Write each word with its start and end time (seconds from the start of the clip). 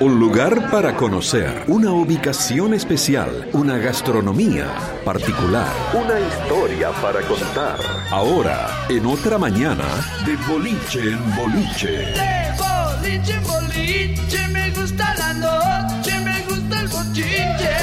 Un 0.00 0.18
lugar 0.18 0.70
para 0.70 0.96
conocer, 0.96 1.64
una 1.68 1.92
ubicación 1.92 2.72
especial, 2.72 3.50
una 3.52 3.76
gastronomía 3.76 4.66
particular, 5.04 5.70
una 5.92 6.18
historia 6.18 6.90
para 7.02 7.20
contar. 7.20 7.78
Ahora, 8.10 8.86
en 8.88 9.04
otra 9.04 9.36
mañana, 9.36 9.84
de 10.24 10.36
boliche 10.50 11.00
en 11.00 11.36
boliche. 11.36 11.98
De 12.16 12.54
boliche 12.56 13.34
en 13.34 13.42
boliche, 13.42 14.48
me 14.48 14.70
gusta 14.70 15.14
la 15.16 15.34
noche, 15.34 16.18
me 16.20 16.46
gusta 16.46 16.80
el 16.80 16.88
bochinche. 16.88 17.76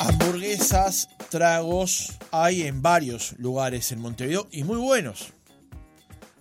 Hamburguesas, 0.00 1.08
tragos, 1.30 2.18
hay 2.32 2.62
en 2.62 2.82
varios 2.82 3.36
lugares 3.38 3.92
en 3.92 4.00
Montevideo 4.00 4.48
y 4.50 4.64
muy 4.64 4.78
buenos. 4.78 5.37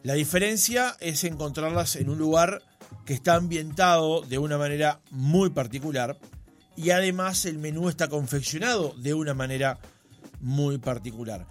La 0.07 0.13
diferencia 0.13 0.95
es 1.01 1.25
encontrarlas 1.25 1.97
en 1.97 2.07
un 2.07 2.17
lugar 2.17 2.61
que 3.05 3.13
está 3.13 3.35
ambientado 3.35 4.21
de 4.21 4.37
una 4.37 4.57
manera 4.57 5.01
muy 5.11 5.49
particular 5.49 6.17
y 6.77 6.91
además 6.91 7.43
el 7.43 7.57
menú 7.57 7.89
está 7.89 8.07
confeccionado 8.07 8.95
de 8.99 9.13
una 9.13 9.33
manera 9.33 9.79
muy 10.39 10.77
particular. 10.77 11.45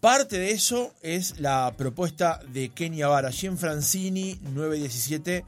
Parte 0.00 0.36
de 0.36 0.50
eso 0.50 0.92
es 1.00 1.40
la 1.40 1.72
propuesta 1.78 2.40
de 2.52 2.68
Kenia 2.68 3.08
Vara, 3.08 3.30
en 3.40 3.56
Francini 3.56 4.38
917 4.52 5.46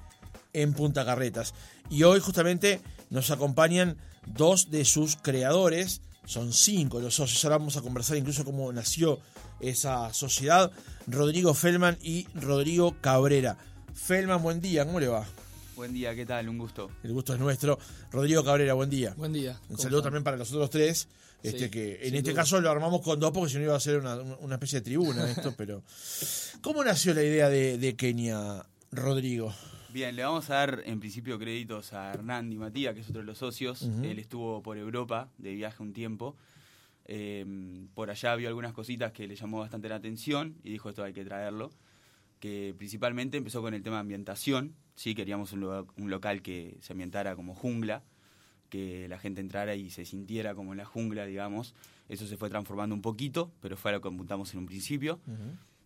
en 0.55 0.73
Punta 0.73 1.05
Carretas. 1.05 1.53
Y 1.91 2.05
hoy 2.05 2.21
justamente 2.21 2.81
nos 3.11 3.31
acompañan 3.31 3.99
dos 4.25 4.71
de 4.71 4.87
sus 4.87 5.17
creadores, 5.17 6.01
son 6.25 6.55
cinco 6.55 7.01
los 7.01 7.17
socios, 7.17 7.45
ahora 7.45 7.59
vamos 7.59 7.77
a 7.77 7.83
conversar 7.83 8.17
incluso 8.17 8.47
cómo 8.47 8.73
nació 8.73 9.21
esa 9.61 10.13
sociedad, 10.13 10.71
Rodrigo 11.07 11.55
Feldman 11.55 11.99
y 12.03 12.27
Rodrigo 12.35 12.97
Cabrera. 13.01 13.57
Feldman, 13.95 14.43
buen 14.43 14.61
día, 14.61 14.85
¿cómo 14.85 15.01
le 15.01 15.09
va? 15.09 15.27
Buen 15.75 15.93
día, 15.93 16.15
¿qué 16.15 16.25
tal? 16.25 16.49
Un 16.49 16.59
gusto. 16.59 16.91
El 17.03 17.13
gusto 17.13 17.35
es 17.35 17.41
nuestro. 17.41 17.79
Rodrigo 18.11 18.43
Cabrera, 18.45 18.75
buen 18.75 18.89
día. 18.91 19.15
Buen 19.17 19.33
día. 19.33 19.53
Un 19.63 19.67
¿Cómo 19.69 19.79
saludo 19.79 19.99
están? 19.99 20.09
también 20.13 20.25
para 20.25 20.37
los 20.37 20.51
otros 20.53 20.71
tres. 20.71 21.09
Este 21.43 21.65
Sí, 21.65 21.71
que 21.71 21.99
en 22.09 22.15
este 22.15 22.31
duda. 22.31 22.43
caso 22.43 22.61
lo 22.61 22.71
armamos 22.71 23.03
con 23.03 23.21
dos 23.21 23.31
porque 23.31 23.51
si 23.53 23.59
no 23.59 23.65
iba 23.65 23.77
a 23.77 23.81
ser 23.81 23.99
una, 24.01 24.17
una 24.17 24.55
especie 24.55 24.81
de 24.81 24.85
tribuna 24.85 25.31
esto, 25.31 25.55
pero. 25.57 25.83
¿Cómo 26.63 26.83
nació 26.83 27.13
la 27.15 27.23
idea 27.23 27.49
de, 27.51 27.77
de 27.79 27.95
Kenia, 27.95 28.65
Rodrigo? 28.91 29.55
Bien, 29.93 30.17
le 30.17 30.25
vamos 30.25 30.49
a 30.51 30.55
dar 30.55 30.83
en 30.87 30.99
principio 30.99 31.39
créditos 31.39 31.93
a 31.93 32.13
Hernán 32.13 32.51
Di 32.51 32.57
Matías, 32.57 32.95
que 32.95 33.01
es 33.01 33.09
otro 33.09 33.21
de 33.21 33.27
los 33.27 33.39
socios. 33.39 33.83
Él 34.03 34.19
estuvo 34.19 34.63
por 34.63 34.77
Europa 34.79 35.29
de 35.39 35.55
viaje 35.55 35.83
un 35.83 35.93
tiempo. 35.93 36.37
Eh, 37.09 37.45
por 37.95 38.11
allá 38.11 38.35
vio 38.37 38.49
algunas 38.49 38.73
cositas 38.73 39.13
que 39.13 39.27
le 39.29 39.37
llamó 39.37 39.61
bastante 39.61 39.89
la 39.89 39.95
atención 39.97 40.57
y 40.65 40.71
dijo 40.71 40.89
esto 40.91 41.05
hay 41.05 41.13
que 41.13 41.25
traerlo. 41.25 41.71
Que 42.41 42.75
principalmente 42.77 43.39
empezó 43.39 43.63
con 43.63 43.75
el 43.75 43.83
tema 43.83 43.97
de 43.97 44.01
ambientación. 44.01 44.75
Sí, 44.95 45.15
queríamos 45.15 45.53
un, 45.53 45.61
lo- 45.61 45.87
un 45.97 46.11
local 46.11 46.43
que 46.43 46.77
se 46.81 46.93
ambientara 46.93 47.35
como 47.37 47.55
jungla, 47.55 48.03
que 48.69 49.09
la 49.09 49.19
gente 49.19 49.41
entrara 49.41 49.75
y 49.75 49.91
se 49.91 50.05
sintiera 50.05 50.55
como 50.55 50.73
en 50.73 50.79
la 50.79 50.85
jungla, 50.85 51.25
digamos. 51.27 51.75
Eso 52.09 52.27
se 52.27 52.37
fue 52.37 52.51
transformando 52.51 52.95
un 52.95 53.03
poquito, 53.03 53.51
pero 53.61 53.77
fue 53.77 53.91
a 53.91 53.95
lo 53.95 54.01
que 54.01 54.09
apuntamos 54.09 54.53
en 54.53 54.61
un 54.61 54.67
principio. 54.67 55.21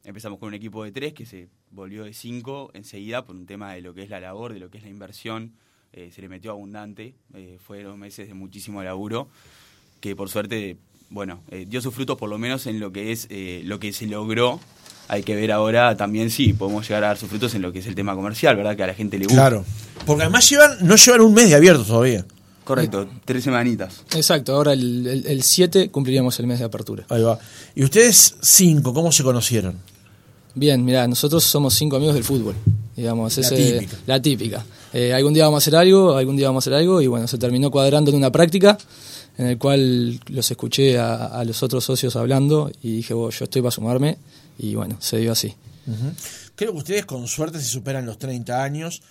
Empezamos 0.04 0.38
con 0.38 0.48
un 0.48 0.54
equipo 0.54 0.82
de 0.82 0.92
tres 0.92 1.12
que 1.12 1.26
se 1.26 1.48
volvió 1.70 2.04
de 2.04 2.14
cinco 2.14 2.70
enseguida 2.74 3.24
por 3.24 3.36
un 3.36 3.46
tema 3.46 3.74
de 3.74 3.82
lo 3.82 3.92
que 3.94 4.02
es 4.02 4.08
la 4.10 4.18
labor, 4.20 4.52
de 4.54 4.58
lo 4.60 4.70
que 4.70 4.78
es 4.78 4.84
la 4.84 4.90
inversión. 4.90 5.52
Eh, 5.92 6.10
se 6.12 6.20
le 6.22 6.28
metió 6.28 6.50
abundante. 6.52 7.14
Eh, 7.34 7.58
fueron 7.60 7.98
meses 7.98 8.26
de 8.26 8.34
muchísimo 8.34 8.82
laburo 8.82 9.28
que 10.00 10.16
por 10.16 10.30
suerte, 10.30 10.78
bueno, 11.10 11.40
eh, 11.50 11.66
dio 11.68 11.80
sus 11.80 11.94
frutos 11.94 12.16
por 12.16 12.28
lo 12.30 12.38
menos 12.38 12.66
en 12.66 12.80
lo 12.80 12.92
que 12.92 13.12
es 13.12 13.26
eh, 13.30 13.62
lo 13.64 13.78
que 13.78 13.92
se 13.92 14.06
logró. 14.06 14.60
Hay 15.08 15.22
que 15.24 15.34
ver 15.34 15.50
ahora 15.50 15.96
también 15.96 16.30
si 16.30 16.52
podemos 16.52 16.86
llegar 16.88 17.02
a 17.04 17.08
dar 17.08 17.18
sus 17.18 17.28
frutos 17.28 17.52
en 17.56 17.62
lo 17.62 17.72
que 17.72 17.80
es 17.80 17.86
el 17.86 17.96
tema 17.96 18.14
comercial, 18.14 18.54
¿verdad? 18.56 18.76
Que 18.76 18.84
a 18.84 18.86
la 18.86 18.94
gente 18.94 19.18
le 19.18 19.24
gusta. 19.24 19.40
Claro. 19.40 19.64
Porque 20.06 20.22
además 20.22 20.48
llevan, 20.48 20.76
no 20.82 20.94
llevan 20.96 21.20
un 21.22 21.34
mes 21.34 21.48
de 21.50 21.56
abierto 21.56 21.84
todavía. 21.84 22.24
Correcto, 22.62 23.08
tres 23.24 23.42
semanitas. 23.42 24.02
Exacto, 24.14 24.54
ahora 24.54 24.72
el 24.72 25.04
el- 25.06 25.26
el 25.26 25.42
7 25.42 25.90
cumpliríamos 25.90 26.38
el 26.38 26.46
mes 26.46 26.60
de 26.60 26.66
apertura. 26.66 27.04
Ahí 27.08 27.22
va. 27.22 27.36
Y 27.74 27.82
ustedes 27.82 28.36
cinco, 28.40 28.94
¿cómo 28.94 29.10
se 29.10 29.24
conocieron? 29.24 29.74
Bien, 30.54 30.84
mirá, 30.84 31.06
nosotros 31.08 31.42
somos 31.42 31.74
cinco 31.74 31.96
amigos 31.96 32.14
del 32.14 32.22
fútbol, 32.24 32.54
digamos. 32.96 33.36
La 33.38 33.46
ese- 33.46 33.56
típica. 33.56 33.96
La 34.06 34.22
típica. 34.22 34.64
Eh, 34.92 35.12
algún 35.12 35.32
día 35.34 35.44
vamos 35.44 35.58
a 35.58 35.62
hacer 35.64 35.74
algo, 35.76 36.16
algún 36.16 36.36
día 36.36 36.46
vamos 36.48 36.64
a 36.64 36.70
hacer 36.70 36.78
algo, 36.78 37.00
y 37.00 37.06
bueno, 37.08 37.26
se 37.26 37.38
terminó 37.38 37.70
cuadrando 37.72 38.10
en 38.12 38.16
una 38.16 38.30
práctica 38.30 38.76
en 39.40 39.46
el 39.46 39.58
cual 39.58 40.20
los 40.28 40.50
escuché 40.50 40.98
a, 40.98 41.26
a 41.26 41.44
los 41.44 41.62
otros 41.62 41.82
socios 41.84 42.14
hablando 42.16 42.70
y 42.82 42.92
dije, 42.96 43.14
"Bueno, 43.14 43.30
yo 43.30 43.44
estoy 43.44 43.62
para 43.62 43.70
sumarme, 43.70 44.18
y 44.58 44.74
bueno, 44.74 44.96
se 45.00 45.18
dio 45.18 45.32
así. 45.32 45.54
Creo 46.54 46.72
que 46.72 46.78
ustedes 46.78 47.06
con 47.06 47.26
suerte 47.26 47.58
se 47.58 47.64
superan 47.64 48.04
los 48.06 48.18
30 48.18 48.62
años. 48.62 49.02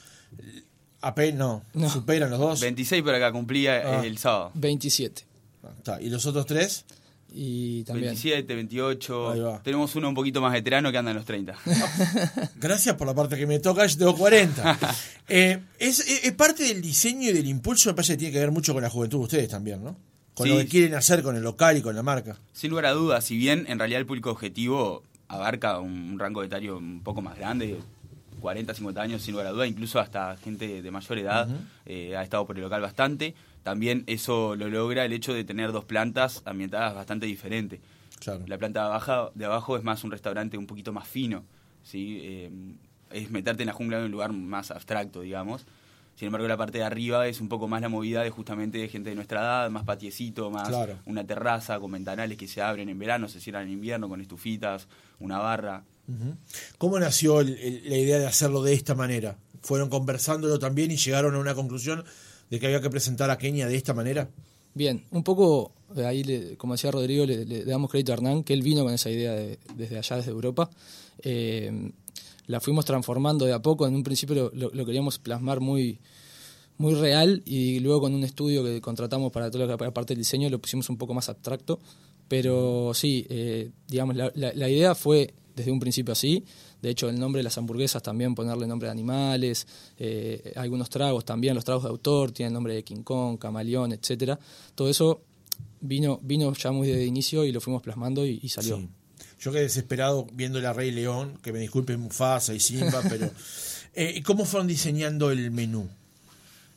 Apenas, 1.02 1.38
no, 1.40 1.64
No. 1.74 1.90
superan 1.90 2.30
los 2.30 2.40
dos. 2.40 2.60
26 2.60 3.02
por 3.04 3.16
acá 3.16 3.32
cumplía 3.32 4.00
Ah. 4.00 4.06
el 4.06 4.18
sábado. 4.18 4.52
27. 4.54 5.24
Ah, 5.64 5.70
está. 5.78 6.02
¿Y 6.02 6.10
los 6.10 6.26
otros 6.26 6.46
tres? 6.46 6.86
Y 7.32 7.84
también. 7.84 8.08
27, 8.10 8.56
28. 8.56 9.32
Ahí 9.32 9.40
va. 9.40 9.62
Tenemos 9.64 9.96
uno 9.96 10.10
un 10.10 10.16
poquito 10.16 10.42
más 10.42 10.52
veterano 10.52 10.92
que 10.92 10.98
anda 10.98 11.12
en 11.12 11.18
los 11.18 11.26
30. 11.26 11.56
Gracias 12.60 12.96
por 12.96 13.08
la 13.08 13.14
parte 13.14 13.38
que 13.38 13.46
me 13.48 13.60
toca, 13.60 13.86
yo 13.86 13.98
tengo 13.98 14.16
40. 14.16 14.78
Eh, 15.32 15.60
es, 15.78 16.00
es- 16.00 16.24
es 16.26 16.32
parte 16.34 16.64
del 16.64 16.82
diseño 16.82 17.30
y 17.30 17.34
del 17.34 17.46
impulso, 17.48 17.90
me 17.90 17.94
parece 17.94 18.14
que 18.14 18.18
tiene 18.18 18.34
que 18.34 18.40
ver 18.40 18.50
mucho 18.52 18.74
con 18.74 18.82
la 18.82 18.90
juventud 18.90 19.20
de 19.20 19.24
ustedes 19.26 19.48
también, 19.48 19.84
¿no? 19.84 19.96
Con 20.40 20.48
Sí. 20.48 20.54
lo 20.54 20.60
que 20.60 20.68
quieren 20.68 20.96
hacer 20.96 21.22
con 21.22 21.36
el 21.36 21.44
local 21.44 21.78
y 21.78 21.82
con 21.82 21.96
la 21.96 22.02
marca. 22.02 22.38
Sin 22.54 22.70
lugar 22.72 22.86
a 22.86 22.92
dudas, 22.92 23.24
si 23.26 23.38
bien 23.38 23.66
en 23.68 23.78
realidad 23.78 24.00
el 24.00 24.06
público 24.08 24.32
objetivo 24.32 25.04
abarca 25.28 25.80
un, 25.80 25.92
un 26.14 26.18
rango 26.20 26.42
etario 26.44 26.78
un 26.78 27.02
poco 27.04 27.22
más 27.22 27.38
grande, 27.38 27.78
40, 28.40 28.74
50 28.74 29.02
años, 29.02 29.22
sin 29.22 29.34
lugar 29.34 29.48
a 29.48 29.52
dudas, 29.52 29.68
incluso 29.68 30.00
hasta 30.00 30.38
gente 30.38 30.82
de 30.82 30.92
mayor 30.92 31.18
edad 31.20 31.48
eh, 31.86 32.16
ha 32.16 32.24
estado 32.24 32.48
por 32.48 32.56
el 32.56 32.62
local 32.64 32.82
bastante. 32.82 33.36
También 33.64 34.06
eso 34.08 34.56
lo 34.56 34.70
logra 34.70 35.04
el 35.04 35.12
hecho 35.12 35.34
de 35.34 35.44
tener 35.44 35.74
dos 35.74 35.84
plantas 35.84 36.42
ambientadas 36.46 36.96
bastante 36.96 37.26
diferentes. 37.26 37.82
Claro. 38.20 38.44
La 38.48 38.58
planta 38.58 38.80
de 38.80 38.86
abajo, 38.86 39.32
de 39.36 39.46
abajo 39.46 39.76
es 39.78 39.84
más 39.84 40.04
un 40.06 40.12
restaurante 40.12 40.58
un 40.58 40.68
poquito 40.68 40.94
más 40.94 41.08
fino, 41.08 41.44
¿sí? 41.84 42.20
Eh, 42.22 42.50
es 43.12 43.30
meterte 43.30 43.64
en 43.64 43.68
la 43.68 43.74
jungla 43.74 43.98
en 44.00 44.06
un 44.06 44.12
lugar 44.12 44.32
más 44.32 44.72
abstracto, 44.72 45.22
digamos. 45.22 45.66
Sin 46.20 46.26
embargo, 46.26 46.50
la 46.50 46.58
parte 46.58 46.80
de 46.80 46.84
arriba 46.84 47.28
es 47.28 47.40
un 47.40 47.48
poco 47.48 47.70
más 47.70 47.80
la 47.82 47.88
movida 47.88 48.22
de 48.24 48.30
justamente 48.30 48.78
de 48.78 48.90
gente 48.90 49.10
de 49.10 49.16
nuestra 49.16 49.40
edad, 49.40 49.70
más 49.70 49.86
patiecito, 49.86 50.52
más 50.52 50.68
Claro. 50.68 51.00
una 51.06 51.26
terraza 51.26 51.80
con 51.80 51.94
ventanales 51.94 52.38
que 52.38 52.46
se 52.46 52.62
abren 52.62 52.90
en 52.90 53.00
verano, 53.00 53.30
se 53.30 53.40
cierran 53.40 53.68
en 53.68 53.72
invierno 53.72 54.10
con 54.10 54.20
estufitas, 54.20 54.90
una 55.20 55.38
barra. 55.38 55.86
¿Cómo 56.78 57.00
nació 57.00 57.40
el- 57.40 57.58
el- 57.58 57.90
la 57.90 57.98
idea 57.98 58.20
de 58.20 58.28
hacerlo 58.28 58.62
de 58.64 58.74
esta 58.74 58.96
manera? 58.96 59.38
¿Fueron 59.62 59.88
conversándolo 59.88 60.60
también 60.60 60.92
y 60.92 60.98
llegaron 60.98 61.36
a 61.36 61.40
una 61.40 61.56
conclusión 61.56 62.04
de 62.50 62.60
que 62.60 62.66
había 62.66 62.82
que 62.82 62.90
presentar 62.90 63.30
a 63.30 63.38
Kenia 63.38 63.68
de 63.68 63.78
esta 63.78 63.94
manera? 63.94 64.28
Bien, 64.80 65.04
un 65.12 65.24
poco, 65.26 65.74
eh, 65.98 66.06
ahí, 66.06 66.24
le- 66.24 66.56
como 66.56 66.72
decía 66.74 66.90
Rodrigo, 66.90 67.26
le, 67.26 67.66
damos 67.66 67.92
crédito 67.92 68.14
a 68.14 68.16
Hernán, 68.16 68.46
que 68.46 68.54
él 68.54 68.62
vino 68.62 68.86
con 68.86 68.94
esa 68.94 69.10
idea 69.10 69.34
de- 69.34 69.60
desde 69.76 69.98
allá, 69.98 70.16
desde 70.16 70.32
Europa. 70.32 70.70
Eh, 71.22 71.92
la 72.48 72.62
fuimos 72.62 72.86
transformando 72.86 73.44
de 73.44 73.52
a 73.52 73.62
poco, 73.62 73.86
en 73.86 73.94
un 73.94 74.04
principio 74.04 74.50
lo, 74.54 74.86
queríamos 74.86 75.20
plasmar 75.20 75.60
muy, 75.60 76.00
muy 76.78 76.94
real 76.94 77.42
y 77.46 77.82
luego 77.82 78.00
con 78.00 78.14
un 78.16 78.24
estudio 78.24 78.64
que 78.64 78.80
contratamos 78.80 79.34
para 79.34 79.52
toda 79.52 79.66
la 79.68 79.76
parte 79.92 80.14
del 80.14 80.20
diseño 80.20 80.50
lo 80.50 80.60
pusimos 80.60 80.90
un 80.90 80.96
poco 80.98 81.14
más 81.14 81.28
abstracto. 81.28 81.82
Pero 82.30 82.94
sí, 82.94 83.26
eh, 83.30 83.72
digamos, 83.90 84.16
la- 84.16 84.32
la 84.34 84.70
idea 84.70 84.96
fue 84.96 85.34
desde 85.60 85.72
un 85.72 85.80
principio 85.80 86.12
así. 86.12 86.44
De 86.82 86.90
hecho, 86.90 87.10
el 87.10 87.20
nombre 87.20 87.40
de 87.40 87.44
las 87.44 87.58
hamburguesas 87.58 88.02
también, 88.02 88.36
ponerle 88.36 88.68
nombre 88.68 88.88
de 88.88 88.92
animales, 88.92 89.68
eh, 89.98 90.54
algunos 90.56 90.90
tragos 90.90 91.26
también, 91.26 91.56
los 91.56 91.66
tragos 91.66 91.84
de 91.84 91.90
autor, 91.90 92.32
tienen 92.32 92.54
nombre 92.54 92.74
de 92.74 92.84
King 92.84 93.04
Kong, 93.04 93.38
Camaleón, 93.38 93.92
etcétera. 93.92 94.40
Todo 94.76 94.90
eso 94.90 95.22
vino, 95.82 96.20
vino 96.24 96.54
ya 96.54 96.72
muy 96.72 96.88
de 96.88 97.06
inicio 97.06 97.46
y 97.46 97.52
lo 97.52 97.62
fuimos 97.62 97.82
plasmando 97.82 98.26
y, 98.26 98.40
y 98.42 98.50
salió. 98.50 98.78
Sí. 98.78 98.90
Yo 99.40 99.52
quedé 99.52 99.62
desesperado 99.62 100.28
viendo 100.34 100.60
la 100.60 100.74
Rey 100.74 100.92
León, 100.92 101.38
que 101.42 101.54
me 101.54 101.60
disculpe 101.60 101.96
Mufasa 101.98 102.54
y 102.54 102.60
Simba, 102.60 103.02
pero... 103.08 103.30
Eh, 103.96 104.22
¿Cómo 104.24 104.46
fueron 104.46 104.68
diseñando 104.68 105.32
el 105.32 105.50
menú? 105.50 105.90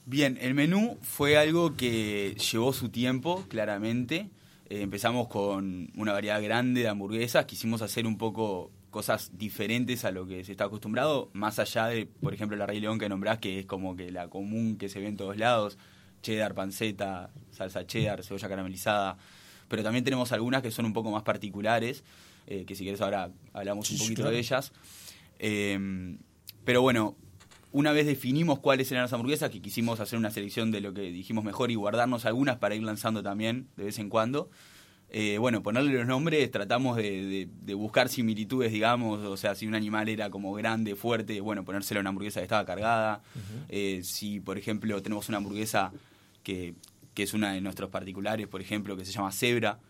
Bien, 0.06 0.38
el 0.40 0.54
menú 0.54 0.96
fue 1.02 1.36
algo 1.36 1.76
que 1.76 2.34
llevó 2.50 2.72
su 2.72 2.88
tiempo, 2.88 3.44
claramente. 3.48 4.30
Eh, 4.72 4.80
empezamos 4.80 5.28
con 5.28 5.90
una 5.96 6.12
variedad 6.14 6.42
grande 6.42 6.80
de 6.80 6.88
hamburguesas, 6.88 7.44
quisimos 7.44 7.82
hacer 7.82 8.06
un 8.06 8.16
poco 8.16 8.70
cosas 8.88 9.30
diferentes 9.36 10.06
a 10.06 10.10
lo 10.12 10.26
que 10.26 10.44
se 10.44 10.52
está 10.52 10.64
acostumbrado, 10.64 11.28
más 11.34 11.58
allá 11.58 11.88
de, 11.88 12.06
por 12.06 12.32
ejemplo, 12.32 12.56
la 12.56 12.64
Rey 12.64 12.80
León 12.80 12.98
que 12.98 13.06
nombrás, 13.06 13.38
que 13.38 13.58
es 13.58 13.66
como 13.66 13.94
que 13.96 14.10
la 14.10 14.28
común 14.28 14.78
que 14.78 14.88
se 14.88 14.98
ve 14.98 15.08
en 15.08 15.18
todos 15.18 15.36
lados, 15.36 15.76
cheddar, 16.22 16.54
panceta, 16.54 17.28
salsa 17.50 17.86
cheddar, 17.86 18.24
cebolla 18.24 18.48
caramelizada, 18.48 19.18
pero 19.68 19.82
también 19.82 20.04
tenemos 20.04 20.32
algunas 20.32 20.62
que 20.62 20.70
son 20.70 20.86
un 20.86 20.94
poco 20.94 21.10
más 21.10 21.22
particulares, 21.22 22.02
eh, 22.46 22.64
que 22.64 22.74
si 22.74 22.82
quieres 22.82 23.02
ahora 23.02 23.30
hablamos 23.52 23.90
un 23.90 23.98
Sí, 23.98 24.02
poquito 24.04 24.22
claro. 24.22 24.32
de 24.32 24.38
ellas. 24.38 24.72
Eh, 25.38 26.16
pero 26.64 26.80
bueno, 26.80 27.14
una 27.72 27.92
vez 27.92 28.06
definimos 28.06 28.58
cuáles 28.60 28.90
eran 28.92 29.04
las 29.04 29.12
hamburguesas, 29.12 29.50
que 29.50 29.60
quisimos 29.60 30.00
hacer 30.00 30.18
una 30.18 30.30
selección 30.30 30.70
de 30.70 30.80
lo 30.80 30.92
que 30.94 31.02
dijimos 31.10 31.44
mejor 31.44 31.70
y 31.70 31.74
guardarnos 31.74 32.24
algunas 32.26 32.58
para 32.58 32.74
ir 32.74 32.82
lanzando 32.82 33.22
también 33.22 33.68
de 33.76 33.84
vez 33.84 33.98
en 33.98 34.08
cuando, 34.08 34.50
Eh, 35.14 35.36
bueno, 35.36 35.62
ponerle 35.62 35.92
los 35.92 36.06
nombres, 36.06 36.50
tratamos 36.50 36.96
de, 36.96 37.46
de, 37.50 37.74
buscar 37.74 38.08
similitudes, 38.08 38.72
digamos, 38.72 39.20
o 39.20 39.36
sea, 39.36 39.54
si 39.54 39.66
un 39.66 39.74
animal 39.74 40.08
era 40.08 40.30
como 40.30 40.54
grande, 40.54 40.96
fuerte, 40.96 41.38
bueno, 41.42 41.64
ponérselo 41.64 41.98
a 41.98 42.00
una 42.00 42.08
hamburguesa 42.08 42.40
que 42.40 42.44
estaba 42.44 42.64
cargada. 42.64 43.20
Eh, 43.68 44.00
si, 44.04 44.40
por 44.40 44.56
ejemplo, 44.56 45.02
tenemos 45.02 45.28
una 45.28 45.36
hamburguesa 45.36 45.92
que, 46.42 46.74
que 47.12 47.24
es 47.24 47.34
una 47.34 47.52
de 47.52 47.60
nuestros 47.60 47.90
particulares, 47.90 48.48
por 48.48 48.62
ejemplo, 48.62 48.96
que 48.96 49.04
se 49.04 49.12
llama 49.12 49.32
cebra, 49.32 49.80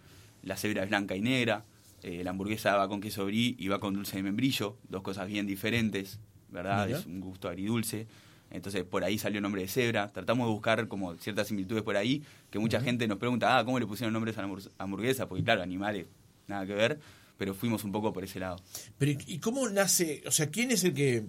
la 0.42 0.56
cebra 0.56 0.82
es 0.82 0.88
blanca 0.88 1.14
y 1.14 1.20
negra, 1.20 1.66
eh, 2.02 2.24
la 2.24 2.30
hamburguesa 2.30 2.74
va 2.76 2.88
con 2.88 3.00
queso 3.00 3.24
brie 3.24 3.54
y 3.56 3.68
va 3.68 3.78
con 3.78 3.94
dulce 3.94 4.16
de 4.16 4.24
membrillo, 4.24 4.76
dos 4.88 5.02
cosas 5.02 5.28
bien 5.28 5.46
diferentes, 5.46 6.18
¿verdad? 6.52 6.90
Es 6.90 7.06
un 7.06 7.20
gusto 7.20 7.48
agridulce. 7.48 8.06
Entonces 8.50 8.84
por 8.84 9.02
ahí 9.02 9.18
salió 9.18 9.38
el 9.38 9.42
nombre 9.42 9.62
de 9.62 9.68
cebra. 9.68 10.12
Tratamos 10.12 10.46
de 10.46 10.52
buscar 10.52 10.86
como 10.86 11.14
ciertas 11.16 11.48
similitudes 11.48 11.82
por 11.82 11.96
ahí, 11.96 12.22
que 12.50 12.58
mucha 12.58 12.80
gente 12.80 13.08
nos 13.08 13.18
pregunta, 13.18 13.58
ah, 13.58 13.64
¿cómo 13.64 13.80
le 13.80 13.86
pusieron 13.86 14.12
nombres 14.12 14.36
a 14.38 14.42
la 14.42 14.54
hamburguesa? 14.78 15.26
Porque 15.26 15.42
claro, 15.42 15.62
animales, 15.62 16.06
nada 16.46 16.66
que 16.66 16.74
ver, 16.74 17.00
pero 17.38 17.54
fuimos 17.54 17.82
un 17.82 17.92
poco 17.92 18.12
por 18.12 18.22
ese 18.24 18.38
lado. 18.38 18.56
Pero 18.98 19.18
¿y 19.26 19.38
cómo 19.38 19.68
nace? 19.70 20.22
O 20.26 20.30
sea, 20.30 20.50
¿quién 20.50 20.70
es 20.70 20.84
el 20.84 20.92
que 20.92 21.24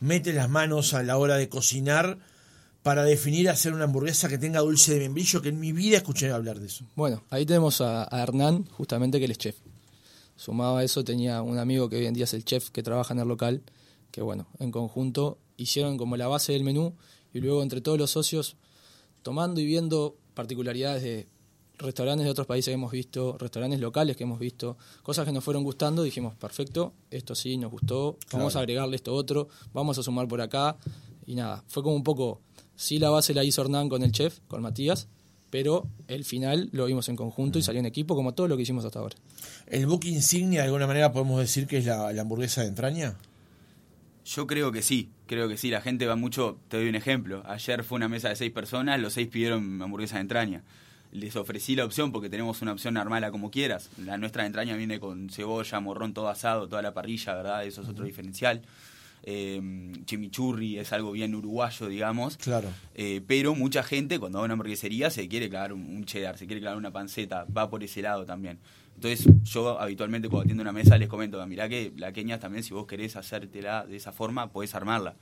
mete 0.00 0.32
las 0.32 0.48
manos 0.48 0.94
a 0.94 1.02
la 1.02 1.18
hora 1.18 1.36
de 1.36 1.48
cocinar 1.48 2.18
para 2.82 3.04
definir 3.04 3.50
hacer 3.50 3.74
una 3.74 3.84
hamburguesa 3.84 4.28
que 4.28 4.38
tenga 4.38 4.60
dulce 4.60 4.94
de 4.94 5.00
membrillo? 5.00 5.42
Que 5.42 5.50
en 5.50 5.60
mi 5.60 5.72
vida 5.72 5.98
escuché 5.98 6.30
hablar 6.30 6.58
de 6.58 6.66
eso. 6.66 6.86
Bueno, 6.96 7.22
ahí 7.28 7.44
tenemos 7.44 7.82
a, 7.82 8.08
a 8.10 8.22
Hernán, 8.22 8.64
justamente 8.64 9.18
que 9.18 9.26
él 9.26 9.30
es 9.30 9.38
chef. 9.38 9.56
Sumado 10.36 10.78
a 10.78 10.84
eso 10.84 11.04
tenía 11.04 11.42
un 11.42 11.58
amigo 11.58 11.90
que 11.90 11.96
hoy 11.96 12.06
en 12.06 12.14
día 12.14 12.24
es 12.24 12.32
el 12.32 12.44
chef 12.44 12.70
que 12.70 12.82
trabaja 12.82 13.12
en 13.12 13.20
el 13.20 13.28
local, 13.28 13.62
que 14.12 14.22
bueno, 14.22 14.46
en 14.60 14.70
conjunto 14.70 15.38
hicieron 15.56 15.96
como 15.96 16.16
la 16.16 16.28
base 16.28 16.52
del 16.52 16.62
menú 16.62 16.94
y 17.32 17.40
luego 17.40 17.62
entre 17.62 17.80
todos 17.80 17.98
los 17.98 18.10
socios, 18.10 18.56
tomando 19.22 19.60
y 19.60 19.66
viendo 19.66 20.16
particularidades 20.34 21.02
de 21.02 21.28
restaurantes 21.78 22.24
de 22.24 22.30
otros 22.30 22.46
países 22.46 22.70
que 22.70 22.74
hemos 22.74 22.92
visto, 22.92 23.36
restaurantes 23.38 23.80
locales 23.80 24.16
que 24.16 24.24
hemos 24.24 24.38
visto, 24.38 24.76
cosas 25.02 25.24
que 25.24 25.32
nos 25.32 25.42
fueron 25.42 25.64
gustando, 25.64 26.02
dijimos, 26.02 26.34
perfecto, 26.36 26.92
esto 27.10 27.34
sí 27.34 27.56
nos 27.56 27.72
gustó, 27.72 28.18
vamos 28.32 28.54
a 28.54 28.60
agregarle 28.60 28.96
esto 28.96 29.14
otro, 29.14 29.48
vamos 29.72 29.98
a 29.98 30.02
sumar 30.02 30.28
por 30.28 30.40
acá, 30.40 30.76
y 31.26 31.34
nada, 31.34 31.64
fue 31.66 31.82
como 31.82 31.96
un 31.96 32.04
poco, 32.04 32.40
sí 32.76 32.98
la 32.98 33.10
base 33.10 33.34
la 33.34 33.42
hizo 33.42 33.62
Hernán 33.62 33.88
con 33.88 34.02
el 34.02 34.12
chef, 34.12 34.40
con 34.46 34.62
Matías, 34.62 35.08
pero 35.50 35.86
el 36.06 36.24
final 36.24 36.68
lo 36.72 36.86
vimos 36.86 37.08
en 37.08 37.16
conjunto 37.16 37.58
y 37.58 37.62
salió 37.62 37.80
en 37.80 37.86
equipo 37.86 38.14
como 38.14 38.32
todo 38.32 38.48
lo 38.48 38.56
que 38.56 38.62
hicimos 38.62 38.84
hasta 38.84 39.00
ahora. 39.00 39.16
¿El 39.66 39.86
book 39.86 40.04
insignia 40.04 40.60
de 40.60 40.66
alguna 40.66 40.86
manera 40.86 41.12
podemos 41.12 41.40
decir 41.40 41.66
que 41.66 41.78
es 41.78 41.86
la 41.86 42.08
hamburguesa 42.08 42.62
de 42.62 42.68
entraña? 42.68 43.16
Yo 44.24 44.46
creo 44.46 44.70
que 44.70 44.82
sí, 44.82 45.10
creo 45.26 45.48
que 45.48 45.56
sí. 45.56 45.70
La 45.70 45.80
gente 45.80 46.06
va 46.06 46.16
mucho. 46.16 46.58
Te 46.68 46.76
doy 46.76 46.88
un 46.88 46.94
ejemplo. 46.94 47.42
Ayer 47.46 47.82
fue 47.82 47.96
una 47.96 48.08
mesa 48.08 48.28
de 48.28 48.36
seis 48.36 48.52
personas, 48.52 49.00
los 49.00 49.14
seis 49.14 49.28
pidieron 49.28 49.82
hamburguesa 49.82 50.16
de 50.16 50.22
entraña. 50.22 50.62
Les 51.10 51.36
ofrecí 51.36 51.76
la 51.76 51.84
opción 51.84 52.10
porque 52.12 52.30
tenemos 52.30 52.62
una 52.62 52.72
opción 52.72 52.94
normal 52.94 53.24
a 53.24 53.30
como 53.30 53.50
quieras. 53.50 53.90
La 53.98 54.16
nuestra 54.16 54.44
de 54.44 54.46
entraña 54.46 54.76
viene 54.76 54.98
con 54.98 55.28
cebolla, 55.28 55.80
morrón 55.80 56.14
todo 56.14 56.28
asado, 56.28 56.68
toda 56.68 56.82
la 56.82 56.94
parrilla, 56.94 57.34
¿verdad? 57.34 57.64
Eso 57.66 57.82
es 57.82 57.88
otro 57.88 58.04
diferencial. 58.04 58.62
Eh, 59.24 59.60
chimichurri 60.04 60.78
es 60.78 60.92
algo 60.92 61.12
bien 61.12 61.34
uruguayo, 61.34 61.86
digamos. 61.88 62.36
Claro. 62.36 62.68
Eh, 62.94 63.22
pero 63.26 63.54
mucha 63.54 63.82
gente 63.82 64.18
cuando 64.18 64.38
va 64.38 64.42
a 64.42 64.46
una 64.46 64.54
hamburguesería 64.54 65.10
se 65.10 65.28
quiere 65.28 65.48
clavar 65.48 65.72
un, 65.72 66.04
cheddar, 66.04 66.38
se 66.38 66.46
quiere 66.46 66.60
clavar 66.60 66.78
una 66.78 66.90
panceta, 66.90 67.46
va 67.56 67.70
por 67.70 67.84
ese 67.84 68.02
lado 68.02 68.24
también. 68.24 68.58
Entonces 68.94 69.26
yo 69.44 69.80
habitualmente 69.80 70.28
cuando 70.28 70.42
atiendo 70.44 70.62
una 70.62 70.72
mesa 70.72 70.98
les 70.98 71.08
comento, 71.08 71.44
mirá 71.46 71.68
que 71.68 71.92
la 71.96 72.12
queña 72.12 72.38
también 72.38 72.62
si 72.64 72.74
vos 72.74 72.86
querés 72.86 73.16
hacértela 73.16 73.86
de 73.86 73.96
esa 73.96 74.12
forma, 74.12 74.52
podés 74.52 74.74
armarla. 74.74 75.16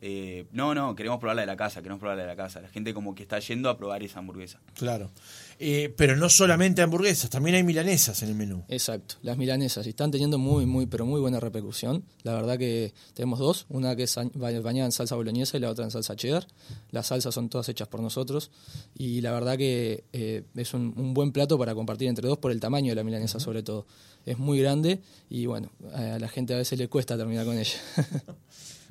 Eh, 0.00 0.46
no, 0.52 0.74
no, 0.74 0.94
queremos 0.94 1.18
probarla 1.18 1.42
de 1.42 1.46
la 1.46 1.56
casa, 1.56 1.80
queremos 1.80 2.00
probarla 2.00 2.22
de 2.22 2.28
la 2.28 2.36
casa. 2.36 2.60
La 2.60 2.68
gente 2.68 2.92
como 2.92 3.14
que 3.14 3.22
está 3.22 3.38
yendo 3.38 3.70
a 3.70 3.76
probar 3.76 4.02
esa 4.02 4.18
hamburguesa. 4.18 4.60
Claro. 4.74 5.10
Eh, 5.58 5.94
pero 5.96 6.16
no 6.16 6.28
solamente 6.28 6.82
hamburguesas, 6.82 7.30
también 7.30 7.56
hay 7.56 7.62
milanesas 7.62 8.22
en 8.22 8.28
el 8.28 8.34
menú. 8.34 8.64
Exacto, 8.68 9.14
las 9.22 9.38
milanesas 9.38 9.86
están 9.86 10.10
teniendo 10.10 10.36
muy, 10.36 10.66
muy, 10.66 10.84
pero 10.84 11.06
muy 11.06 11.18
buena 11.18 11.40
repercusión. 11.40 12.04
La 12.24 12.34
verdad 12.34 12.58
que 12.58 12.92
tenemos 13.14 13.38
dos, 13.38 13.64
una 13.70 13.96
que 13.96 14.02
es 14.02 14.16
bañada 14.34 14.84
en 14.84 14.92
salsa 14.92 15.14
boloñesa 15.16 15.56
y 15.56 15.60
la 15.60 15.70
otra 15.70 15.84
en 15.84 15.90
salsa 15.90 16.14
cheddar. 16.14 16.46
Las 16.90 17.06
salsas 17.06 17.34
son 17.34 17.48
todas 17.48 17.68
hechas 17.70 17.88
por 17.88 18.00
nosotros 18.00 18.50
y 18.94 19.22
la 19.22 19.32
verdad 19.32 19.56
que 19.56 20.04
eh, 20.12 20.42
es 20.54 20.74
un, 20.74 21.14
buen 21.14 21.32
plato 21.32 21.58
para 21.58 21.74
compartir 21.74 22.08
entre 22.08 22.28
dos 22.28 22.36
por 22.36 22.52
el 22.52 22.60
tamaño 22.60 22.90
de 22.90 22.96
la 22.96 23.04
milanesa 23.04 23.40
sobre 23.40 23.62
todo. 23.62 23.86
Es 24.26 24.38
muy 24.38 24.60
grande 24.60 25.00
y 25.30 25.46
bueno, 25.46 25.70
a 25.94 26.18
la 26.18 26.28
gente 26.28 26.52
a 26.52 26.58
veces 26.58 26.78
le 26.78 26.88
cuesta 26.88 27.16
terminar 27.16 27.46
con 27.46 27.56
ella. 27.56 27.78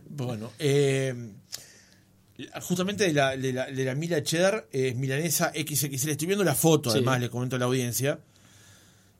Bueno, 0.10 0.52
eh, 0.60 1.14
justamente 2.62 3.06
de 3.06 3.14
la, 3.14 3.36
de 3.36 3.54
la, 3.54 3.66
de 3.66 3.86
la 3.86 3.96
Mila 3.96 4.22
Cheddar, 4.24 4.68
es 4.72 4.96
milanesa 4.96 5.52
XXL. 5.52 6.10
Estoy 6.10 6.28
viendo 6.28 6.44
la 6.44 6.56
foto, 6.56 6.92
además, 6.92 7.20
le 7.20 7.30
comento 7.30 7.56
a 7.56 7.60
la 7.60 7.66
audiencia 7.66 8.20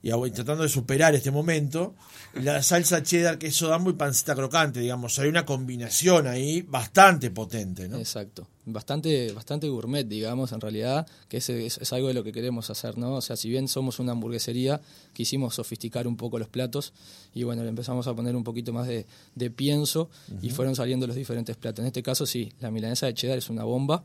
y 0.06 0.30
tratando 0.30 0.62
de 0.62 0.68
superar 0.68 1.14
este 1.14 1.30
momento. 1.30 1.94
La 2.34 2.62
salsa 2.62 3.02
cheddar, 3.02 3.38
queso 3.38 3.68
dambo 3.68 3.90
y 3.90 3.94
panceta 3.94 4.34
crocante, 4.34 4.78
digamos. 4.80 5.18
Hay 5.18 5.28
una 5.28 5.44
combinación 5.44 6.26
ahí 6.26 6.62
bastante 6.62 7.30
potente, 7.30 7.88
¿no? 7.88 7.98
Exacto. 7.98 8.46
Bastante, 8.66 9.32
bastante 9.32 9.68
gourmet, 9.68 10.06
digamos, 10.06 10.52
en 10.52 10.60
realidad, 10.60 11.06
que 11.28 11.38
es, 11.38 11.48
es, 11.48 11.92
algo 11.92 12.08
de 12.08 12.14
lo 12.14 12.22
que 12.22 12.32
queremos 12.32 12.68
hacer, 12.70 12.98
¿no? 12.98 13.14
O 13.14 13.20
sea, 13.20 13.36
si 13.36 13.48
bien 13.48 13.68
somos 13.68 13.98
una 13.98 14.12
hamburguesería, 14.12 14.80
quisimos 15.12 15.54
sofisticar 15.54 16.06
un 16.06 16.16
poco 16.16 16.38
los 16.38 16.48
platos 16.48 16.92
y 17.34 17.42
bueno, 17.44 17.62
le 17.62 17.68
empezamos 17.68 18.06
a 18.06 18.14
poner 18.14 18.36
un 18.36 18.44
poquito 18.44 18.72
más 18.72 18.86
de, 18.86 19.06
de 19.34 19.50
pienso 19.50 20.10
y 20.42 20.50
fueron 20.50 20.76
saliendo 20.76 21.06
los 21.06 21.16
diferentes 21.16 21.56
platos. 21.56 21.80
En 21.80 21.86
este 21.86 22.02
caso, 22.02 22.26
sí, 22.26 22.52
la 22.60 22.70
milanesa 22.70 23.06
de 23.06 23.14
cheddar 23.14 23.38
es 23.38 23.50
una 23.50 23.64
bomba 23.64 24.04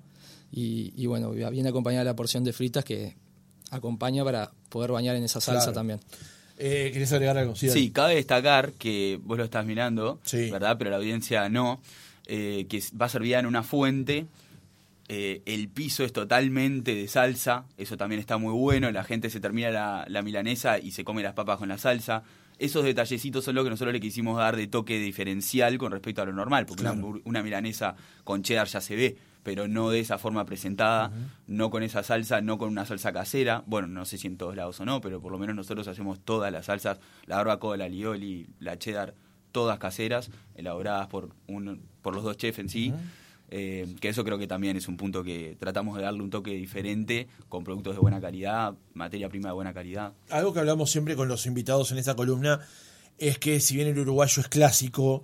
y, 0.52 0.94
y 0.96 1.06
bueno, 1.06 1.32
viene 1.32 1.70
acompañada 1.70 2.06
la 2.06 2.16
porción 2.16 2.44
de 2.44 2.54
fritas 2.54 2.86
que 2.86 3.16
acompaña 3.72 4.24
para 4.24 4.52
poder 4.70 4.92
bañar 4.92 5.16
en 5.16 5.24
esa 5.24 5.42
salsa 5.42 5.74
también. 5.74 6.00
Eh, 6.58 6.92
¿Querés 6.94 7.12
agregar 7.12 7.38
algo? 7.40 7.56
Sí, 7.56 7.90
cabe 7.90 8.16
destacar 8.16 8.74
que 8.74 9.20
vos 9.24 9.38
lo 9.38 9.44
estás 9.44 9.66
mirando, 9.66 10.20
¿verdad? 10.32 10.78
Pero 10.78 10.92
la 10.92 10.98
audiencia 10.98 11.50
no, 11.50 11.82
eh, 12.28 12.68
que 12.70 12.84
va 13.00 13.10
servida 13.10 13.40
en 13.40 13.48
una 13.48 13.64
fuente. 13.64 14.28
Eh, 15.08 15.42
el 15.46 15.68
piso 15.68 16.06
es 16.06 16.14
totalmente 16.14 16.96
de 16.96 17.08
salsa, 17.08 17.66
eso 17.78 17.98
también 17.98 18.20
está 18.20 18.38
muy 18.38 18.54
bueno. 18.54 18.92
La 18.92 19.04
gente 19.04 19.30
se 19.30 19.40
termina 19.40 20.06
la, 20.08 20.22
milanesa 20.22 20.78
y 20.78 20.92
se 20.92 21.04
come 21.04 21.24
las 21.24 21.34
papas 21.34 21.58
con 21.58 21.70
la 21.70 21.78
salsa. 21.78 22.24
Esos 22.60 22.84
detallecitos 22.84 23.44
son 23.44 23.56
lo 23.56 23.64
que 23.64 23.72
nosotros 23.72 23.92
le 23.92 24.00
quisimos 24.00 24.38
dar 24.38 24.56
de 24.56 24.68
toque 24.68 25.00
diferencial 25.00 25.80
con 25.80 25.92
respecto 25.92 26.22
a 26.22 26.26
lo 26.26 26.32
normal, 26.32 26.68
porque 26.68 26.86
una 27.24 27.42
milanesa 27.42 27.96
con 28.24 28.44
cheddar 28.44 28.68
ya 28.68 28.82
se 28.82 28.96
ve 28.96 29.18
pero 29.44 29.68
no 29.68 29.90
de 29.90 30.00
esa 30.00 30.18
forma 30.18 30.46
presentada, 30.46 31.12
no 31.48 31.70
con 31.70 31.84
esa 31.84 32.04
salsa, 32.04 32.42
no 32.42 32.58
con 32.58 32.70
una 32.70 32.86
salsa 32.86 33.12
casera. 33.12 33.64
Bueno, 33.66 33.88
no 33.88 34.06
sé 34.06 34.18
si 34.18 34.28
en 34.28 34.38
todos 34.38 34.56
lados 34.56 34.80
o 34.80 34.86
no, 34.86 35.02
pero 35.02 35.22
por 35.22 35.32
lo 35.32 35.40
menos 35.40 35.56
nosotros 35.56 35.88
hacemos 35.88 36.20
todas 36.20 36.52
las 36.52 36.68
salsas, 36.68 37.00
la 37.26 37.38
barbacoa, 37.38 37.78
la 37.78 37.90
lioli, 37.90 38.48
la 38.60 38.78
cheddar, 38.78 39.16
todas 39.52 39.80
caseras, 39.80 40.30
elaboradas 40.56 41.08
por, 41.08 41.30
un, 41.48 41.82
por 42.02 42.16
los 42.16 42.24
dos 42.24 42.38
chefs 42.38 42.60
en 42.60 42.70
sí. 42.70 42.94
Eh, 43.54 43.96
que 44.00 44.08
eso 44.08 44.24
creo 44.24 44.38
que 44.38 44.48
también 44.48 44.78
es 44.78 44.88
un 44.88 44.96
punto 44.96 45.24
que 45.24 45.58
tratamos 45.60 45.98
de 45.98 46.04
darle 46.04 46.24
un 46.24 46.30
toque 46.30 46.52
diferente 46.52 47.28
con 47.50 47.66
productos 47.66 47.96
de 47.96 48.00
buena 48.00 48.22
calidad, 48.22 48.76
materia 48.94 49.28
prima 49.28 49.50
de 49.50 49.54
buena 49.54 49.74
calidad. 49.74 50.14
Algo 50.30 50.54
que 50.54 50.60
hablamos 50.60 50.90
siempre 50.90 51.18
con 51.18 51.28
los 51.28 51.46
invitados 51.46 51.92
en 51.92 51.98
esta 51.98 52.16
columna 52.16 52.62
es 53.18 53.38
que 53.40 53.60
si 53.60 53.76
bien 53.76 53.90
el 53.90 54.00
uruguayo 54.00 54.42
es 54.42 54.48
clásico, 54.48 55.24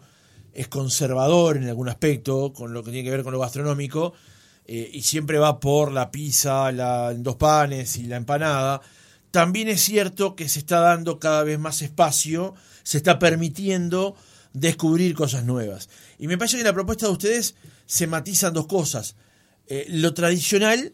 es 0.53 0.67
conservador 0.67 1.57
en 1.57 1.67
algún 1.67 1.89
aspecto, 1.89 2.53
con 2.53 2.73
lo 2.73 2.83
que 2.83 2.91
tiene 2.91 3.05
que 3.05 3.11
ver 3.11 3.23
con 3.23 3.33
lo 3.33 3.39
gastronómico, 3.39 4.13
eh, 4.65 4.89
y 4.93 5.01
siempre 5.01 5.37
va 5.37 5.59
por 5.59 5.91
la 5.91 6.11
pizza, 6.11 6.71
la, 6.71 7.13
dos 7.13 7.35
panes 7.35 7.97
y 7.97 8.03
la 8.03 8.17
empanada. 8.17 8.81
También 9.31 9.67
es 9.67 9.81
cierto 9.81 10.35
que 10.35 10.49
se 10.49 10.59
está 10.59 10.79
dando 10.79 11.19
cada 11.19 11.43
vez 11.43 11.59
más 11.59 11.81
espacio, 11.81 12.55
se 12.83 12.97
está 12.97 13.19
permitiendo 13.19 14.15
descubrir 14.53 15.13
cosas 15.13 15.45
nuevas. 15.45 15.89
Y 16.17 16.27
me 16.27 16.37
parece 16.37 16.57
que 16.57 16.61
en 16.61 16.67
la 16.67 16.73
propuesta 16.73 17.05
de 17.05 17.11
ustedes 17.13 17.55
se 17.85 18.07
matizan 18.07 18.53
dos 18.53 18.67
cosas. 18.67 19.15
Eh, 19.67 19.85
lo 19.89 20.13
tradicional 20.13 20.93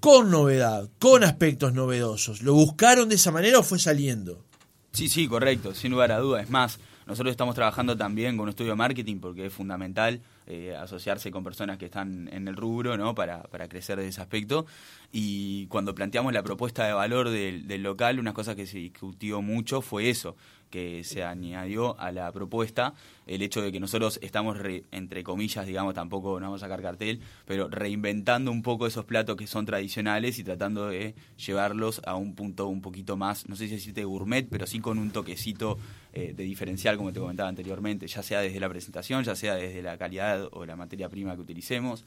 con 0.00 0.30
novedad, 0.30 0.88
con 0.98 1.24
aspectos 1.24 1.72
novedosos. 1.72 2.42
¿Lo 2.42 2.54
buscaron 2.54 3.08
de 3.08 3.16
esa 3.16 3.32
manera 3.32 3.58
o 3.58 3.62
fue 3.62 3.78
saliendo? 3.78 4.44
Sí, 4.92 5.08
sí, 5.08 5.26
correcto, 5.28 5.74
sin 5.74 5.92
lugar 5.92 6.12
a 6.12 6.18
dudas. 6.18 6.44
Es 6.44 6.50
más, 6.50 6.78
nosotros 7.08 7.30
estamos 7.30 7.54
trabajando 7.54 7.96
también 7.96 8.36
con 8.36 8.44
un 8.44 8.48
estudio 8.50 8.72
de 8.72 8.76
marketing 8.76 9.18
porque 9.18 9.46
es 9.46 9.52
fundamental 9.52 10.20
eh, 10.46 10.76
asociarse 10.76 11.30
con 11.30 11.42
personas 11.42 11.78
que 11.78 11.86
están 11.86 12.28
en 12.30 12.46
el 12.48 12.54
rubro 12.54 12.98
¿no? 12.98 13.14
para, 13.14 13.44
para 13.44 13.66
crecer 13.66 13.98
de 13.98 14.08
ese 14.08 14.20
aspecto. 14.20 14.66
Y 15.10 15.66
cuando 15.68 15.94
planteamos 15.94 16.34
la 16.34 16.42
propuesta 16.42 16.86
de 16.86 16.92
valor 16.92 17.30
del, 17.30 17.66
del 17.66 17.82
local, 17.82 18.18
una 18.18 18.34
cosa 18.34 18.54
que 18.54 18.66
se 18.66 18.76
discutió 18.76 19.40
mucho 19.40 19.80
fue 19.80 20.10
eso, 20.10 20.36
que 20.70 21.04
se 21.04 21.24
añadió 21.24 21.98
a 21.98 22.12
la 22.12 22.30
propuesta 22.32 22.94
el 23.26 23.42
hecho 23.42 23.60
de 23.62 23.70
que 23.72 23.80
nosotros 23.80 24.18
estamos, 24.22 24.56
entre 24.90 25.22
comillas, 25.22 25.66
digamos, 25.66 25.94
tampoco 25.94 26.40
no 26.40 26.46
vamos 26.46 26.62
a 26.62 26.66
sacar 26.66 26.82
cartel, 26.82 27.20
pero 27.46 27.68
reinventando 27.68 28.50
un 28.50 28.62
poco 28.62 28.86
esos 28.86 29.04
platos 29.04 29.36
que 29.36 29.46
son 29.46 29.66
tradicionales 29.66 30.38
y 30.38 30.44
tratando 30.44 30.88
de 30.88 31.14
llevarlos 31.36 32.00
a 32.06 32.14
un 32.14 32.34
punto 32.34 32.68
un 32.68 32.80
poquito 32.80 33.16
más, 33.16 33.48
no 33.48 33.56
sé 33.56 33.68
si 33.68 33.74
decirte 33.74 34.04
gourmet, 34.04 34.48
pero 34.48 34.66
sí 34.66 34.80
con 34.80 34.98
un 34.98 35.10
toquecito 35.10 35.78
eh, 36.12 36.32
de 36.34 36.44
diferencial, 36.44 36.96
como 36.96 37.12
te 37.12 37.20
comentaba 37.20 37.48
anteriormente, 37.48 38.06
ya 38.06 38.22
sea 38.22 38.40
desde 38.40 38.60
la 38.60 38.68
presentación, 38.68 39.24
ya 39.24 39.36
sea 39.36 39.54
desde 39.56 39.82
la 39.82 39.98
calidad 39.98 40.48
o 40.52 40.64
la 40.64 40.76
materia 40.76 41.08
prima 41.08 41.34
que 41.34 41.42
utilicemos. 41.42 42.04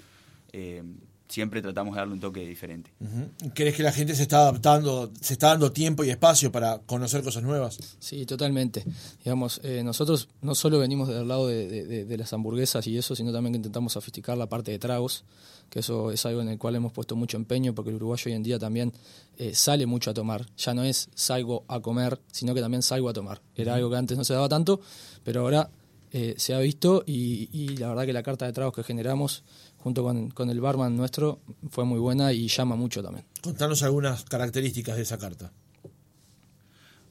Eh, 0.54 0.84
siempre 1.32 1.62
tratamos 1.62 1.96
de 1.96 2.00
darle 2.02 2.14
un 2.14 2.20
toque 2.20 2.46
diferente. 2.48 2.92
¿Crees 3.56 3.76
que 3.76 3.84
la 3.84 3.92
gente 3.92 4.16
se 4.16 4.24
está 4.24 4.42
adaptando, 4.42 5.12
se 5.22 5.34
está 5.34 5.48
dando 5.48 5.72
tiempo 5.72 6.04
y 6.04 6.10
espacio 6.10 6.52
para 6.52 6.80
conocer 6.80 7.24
cosas 7.24 7.42
nuevas? 7.44 7.80
Sí, 8.00 8.26
totalmente. 8.26 8.84
Digamos, 9.24 9.62
eh, 9.64 9.82
nosotros 9.84 10.28
no 10.42 10.54
solo 10.56 10.78
venimos 10.80 11.08
del 11.08 11.28
lado 11.28 11.48
de, 11.48 11.68
de- 11.68 12.06
de- 12.06 12.18
las 12.18 12.34
hamburguesas 12.34 12.86
y 12.88 12.98
eso, 12.98 13.16
sino 13.16 13.32
también 13.32 13.54
que 13.54 13.58
intentamos 13.58 13.94
sofisticar 13.94 14.38
la 14.38 14.48
parte 14.50 14.72
de 14.72 14.80
tragos, 14.80 15.24
que 15.70 15.80
eso 15.80 16.12
es 16.12 16.26
algo 16.26 16.42
en 16.42 16.50
el 16.50 16.58
cual 16.58 16.76
hemos 16.76 16.92
puesto 16.92 17.16
mucho 17.16 17.38
empeño, 17.38 17.74
porque 17.74 17.90
el 17.92 17.96
uruguayo 17.96 18.24
hoy 18.30 18.34
en 18.34 18.44
día 18.44 18.60
también 18.60 18.92
eh, 19.38 19.56
sale 19.56 19.86
mucho 19.86 20.12
a 20.12 20.14
tomar. 20.14 20.46
Ya 20.58 20.74
no 20.74 20.84
es 20.84 21.10
salgo 21.16 21.64
a 21.70 21.80
comer, 21.80 22.20
sino 22.32 22.54
que 22.54 22.60
también 22.62 22.82
salgo 22.84 23.08
a 23.08 23.14
tomar. 23.14 23.42
Era 23.56 23.76
algo 23.76 23.90
que 23.90 23.96
antes 23.96 24.18
no 24.18 24.26
se 24.26 24.34
daba 24.34 24.50
tanto, 24.50 24.82
pero 25.24 25.42
ahora 25.42 25.70
eh, 26.12 26.36
se 26.38 26.54
ha 26.54 26.60
visto 26.60 27.04
y, 27.08 27.48
y 27.54 27.78
la 27.78 27.88
verdad 27.88 28.06
que 28.06 28.12
la 28.12 28.22
carta 28.22 28.46
de 28.46 28.52
tragos 28.52 28.74
que 28.76 28.84
generamos 28.84 29.44
junto 29.84 30.04
con, 30.04 30.30
con 30.30 30.50
el 30.50 30.62
barman 30.62 30.96
nuestro 30.96 31.40
fue 31.70 31.86
muy 31.86 32.00
buena 32.00 32.34
y 32.34 32.48
llama 32.48 32.76
mucho 32.76 33.04
también. 33.04 33.26
Contanos 33.42 33.84
algunas 33.84 34.24
características 34.26 34.96
de 34.96 35.02
esa 35.02 35.18
carta. 35.18 35.52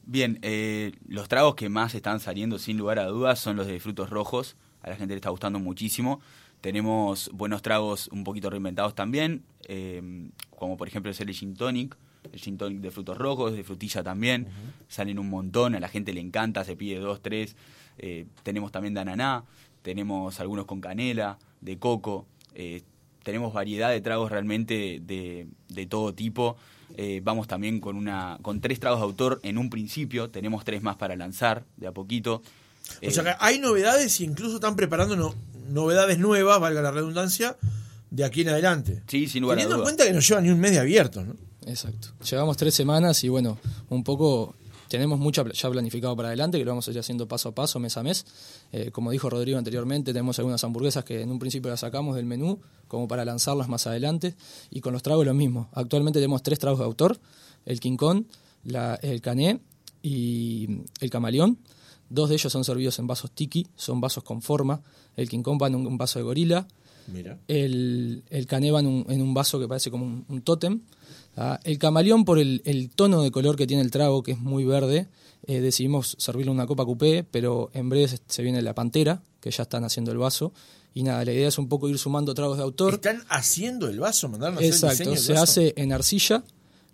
Bien, 0.05 0.39
eh, 0.43 0.93
los 1.07 1.29
tragos 1.29 1.55
que 1.55 1.69
más 1.69 1.95
están 1.95 2.19
saliendo 2.19 2.59
sin 2.59 2.77
lugar 2.77 2.99
a 2.99 3.07
dudas 3.07 3.39
son 3.39 3.57
los 3.57 3.67
de 3.67 3.79
frutos 3.79 4.11
rojos. 4.11 4.57
A 4.83 4.91
la 4.91 4.97
gente 4.97 5.15
le 5.15 5.19
está 5.19 5.31
gustando 5.31 5.61
muchísimo. 5.61 6.21
Tenemos 6.61 7.31
buenos 7.33 7.63
tragos 7.63 8.09
un 8.09 8.25
poquito 8.25 8.51
reinventados 8.51 8.95
también, 8.95 9.45
eh, 9.69 10.29
como 10.59 10.77
por 10.77 10.89
ejemplo 10.89 11.11
es 11.11 11.21
el 11.21 11.33
gin 11.33 11.55
tonic, 11.55 11.97
el 12.33 12.41
gin 12.41 12.59
tonic 12.59 12.81
de 12.81 12.91
frutos 12.91 13.17
rojos, 13.17 13.53
de 13.53 13.65
frutilla 13.65 14.03
también. 14.03 14.49
Salen 14.89 15.19
un 15.19 15.31
montón, 15.31 15.75
a 15.75 15.81
la 15.81 15.89
gente 15.89 16.13
le 16.13 16.21
encanta, 16.21 16.65
se 16.65 16.77
pide 16.77 16.99
dos, 16.99 17.23
tres. 17.23 17.57
Eh, 17.99 18.27
tenemos 18.43 18.73
también 18.73 18.95
de 18.95 19.01
ananá, 19.01 19.45
tenemos 19.83 20.41
algunos 20.41 20.67
con 20.67 20.81
canela, 20.81 21.39
de 21.61 21.79
coco. 21.79 22.27
Eh, 22.55 22.83
tenemos 23.23 23.53
variedad 23.53 23.91
de 23.91 24.01
tragos 24.01 24.31
realmente 24.31 25.01
de, 25.03 25.47
de 25.69 25.87
todo 25.87 26.15
tipo. 26.15 26.57
Eh, 26.97 27.21
vamos 27.23 27.47
también 27.47 27.79
con 27.81 27.97
una 27.97 28.39
con 28.43 28.61
tres 28.61 28.81
tragos 28.81 28.99
de 29.01 29.05
autor 29.05 29.41
en 29.43 29.59
un 29.59 29.71
principio. 29.71 30.31
Tenemos 30.31 30.65
tres 30.65 30.83
más 30.83 30.97
para 30.97 31.15
lanzar 31.17 31.65
de 31.77 31.87
a 31.87 31.93
poquito. 31.93 32.37
O 32.37 32.43
Eh, 33.03 33.11
sea 33.11 33.23
que 33.23 33.35
hay 33.39 33.59
novedades 33.61 34.19
e 34.21 34.25
incluso 34.25 34.57
están 34.57 34.75
preparando 34.75 35.15
no- 35.17 35.35
novedades 35.69 36.19
nuevas, 36.19 36.59
valga 36.61 36.83
la 36.83 36.91
redundancia, 36.91 37.57
de 38.11 38.25
aquí 38.25 38.41
en 38.41 38.49
adelante. 38.49 39.03
Sí, 39.07 39.29
sin 39.29 39.43
lugar 39.43 39.57
a 39.57 39.59
Teniendo 39.59 39.77
en 39.77 39.79
dudas. 39.81 39.93
cuenta 39.95 40.05
que 40.05 40.13
no 40.13 40.21
llevan 40.21 40.45
ni 40.45 40.51
un 40.51 40.59
mes 40.59 40.73
de 40.73 40.81
abierto, 40.81 41.23
¿no? 41.25 41.37
Exacto. 41.67 42.09
Llevamos 42.29 42.57
tres 42.57 42.75
semanas 42.75 43.23
y 43.23 43.29
bueno, 43.29 43.59
un 43.91 44.03
poco 44.03 44.57
tenemos 44.91 45.21
mucho 45.21 45.47
ya 45.47 45.71
planificado 45.71 46.17
para 46.17 46.29
adelante, 46.29 46.59
que 46.59 46.65
lo 46.65 46.73
vamos 46.73 46.89
a 46.89 46.91
ir 46.91 46.99
haciendo 46.99 47.29
paso 47.29 47.51
a 47.51 47.55
paso, 47.55 47.79
mes 47.79 47.97
a 47.97 48.03
mes. 48.03 48.27
Eh, 48.73 48.91
como 48.91 49.13
dijo 49.13 49.31
Rodrigo 49.31 49.57
anteriormente, 49.57 50.13
tenemos 50.13 50.37
algunas 50.41 50.65
hamburguesas 50.65 51.05
que 51.05 51.21
en 51.21 51.31
un 51.31 51.39
principio 51.39 51.71
las 51.71 51.81
sacamos 51.81 52.17
del 52.17 52.27
menú, 52.27 52.59
como 52.89 53.07
para 53.07 53.25
lanzarlas 53.25 53.69
más 53.69 53.87
adelante. 53.87 54.35
Y 54.69 54.81
con 54.81 54.93
los 54.93 55.05
tragos 55.05 55.25
lo 55.25 55.33
mismo. 55.33 55.69
Actualmente 55.75 56.19
tenemos 56.19 56.43
tres 56.43 56.59
tragos 56.59 56.81
de 56.81 56.87
autor, 56.87 57.21
el 57.67 57.79
la- 58.65 58.97
el 58.97 59.21
Cané 59.21 59.61
y 60.03 60.81
el 61.01 61.09
Camaleón. 61.09 61.59
Dos 62.09 62.29
de 62.29 62.35
ellos 62.35 62.53
son 62.53 62.65
servidos 62.65 62.99
en 62.99 63.07
vasos 63.07 63.31
tiki, 63.31 63.69
son 63.77 64.01
vasos 64.01 64.25
con 64.25 64.43
forma. 64.43 64.83
El 65.17 65.29
Kong 65.43 65.63
va 65.63 65.69
en 65.69 65.77
un 65.77 65.97
vaso 65.97 66.19
de 66.19 66.25
gorila, 66.25 66.67
Mira. 67.09 67.39
el, 67.49 68.23
el 68.31 68.47
cané 68.47 68.71
va 68.71 68.81
en 68.81 68.87
un, 68.87 69.07
en 69.09 69.23
un 69.23 69.35
vaso 69.35 69.59
que 69.59 69.67
parece 69.69 69.91
como 69.91 70.05
un, 70.05 70.25
un 70.29 70.43
tótem. 70.43 70.81
El 71.65 71.79
camaleón, 71.79 72.27
por 72.27 72.39
el, 72.39 72.61
el 72.67 72.91
tono 72.91 73.23
de 73.23 73.31
color 73.31 73.57
que 73.57 73.67
tiene 73.67 73.83
el 73.83 73.91
trago, 73.91 74.23
que 74.23 74.33
es 74.33 74.39
muy 74.39 74.65
verde, 74.65 75.09
eh, 75.47 75.61
decidimos 75.61 76.17
servirle 76.19 76.51
una 76.53 76.67
copa 76.67 76.85
coupé, 76.85 77.25
pero 77.25 77.71
en 77.73 77.89
breve 77.89 78.09
se, 78.09 78.19
se 78.27 78.43
viene 78.43 78.61
la 78.61 78.75
pantera, 78.75 79.23
que 79.41 79.51
ya 79.51 79.63
están 79.63 79.85
haciendo 79.85 80.13
el 80.13 80.19
vaso. 80.19 80.53
Y 80.93 81.03
nada, 81.03 81.25
la 81.25 81.33
idea 81.33 81.49
es 81.49 81.57
un 81.57 81.69
poco 81.69 81.89
ir 81.89 81.97
sumando 81.99 82.35
tragos 82.35 82.59
de 82.59 82.65
autor. 82.65 82.95
Están 82.95 83.23
haciendo 83.29 83.89
el 83.89 84.01
vaso, 84.01 84.29
mandaron 84.29 84.57
a 84.57 84.59
hacer 84.59 84.67
el 84.67 84.73
diseño 84.75 84.91
Exacto, 84.93 85.17
se 85.17 85.33
vaso. 85.33 85.43
hace 85.45 85.75
en 85.77 85.93
arcilla, 85.93 86.45